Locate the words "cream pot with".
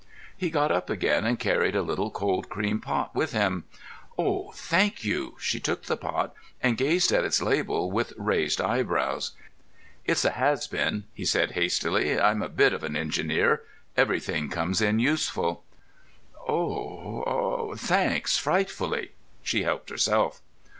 2.49-3.33